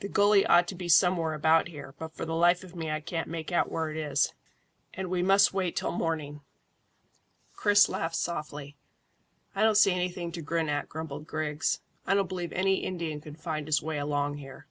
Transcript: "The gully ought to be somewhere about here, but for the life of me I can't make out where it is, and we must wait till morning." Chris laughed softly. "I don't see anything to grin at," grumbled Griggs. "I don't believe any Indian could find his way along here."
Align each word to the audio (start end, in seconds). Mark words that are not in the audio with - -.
"The 0.00 0.08
gully 0.08 0.44
ought 0.44 0.66
to 0.66 0.74
be 0.74 0.88
somewhere 0.88 1.34
about 1.34 1.68
here, 1.68 1.94
but 1.96 2.12
for 2.16 2.24
the 2.24 2.34
life 2.34 2.64
of 2.64 2.74
me 2.74 2.90
I 2.90 2.98
can't 2.98 3.28
make 3.28 3.52
out 3.52 3.70
where 3.70 3.90
it 3.90 3.96
is, 3.96 4.34
and 4.92 5.08
we 5.08 5.22
must 5.22 5.54
wait 5.54 5.76
till 5.76 5.92
morning." 5.92 6.40
Chris 7.54 7.88
laughed 7.88 8.16
softly. 8.16 8.76
"I 9.54 9.62
don't 9.62 9.76
see 9.78 9.92
anything 9.92 10.32
to 10.32 10.42
grin 10.42 10.68
at," 10.68 10.88
grumbled 10.88 11.28
Griggs. 11.28 11.80
"I 12.08 12.14
don't 12.16 12.28
believe 12.28 12.52
any 12.52 12.78
Indian 12.82 13.20
could 13.20 13.38
find 13.38 13.68
his 13.68 13.80
way 13.80 13.98
along 13.98 14.38
here." 14.38 14.66